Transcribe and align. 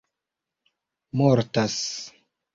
mortas 1.13 1.79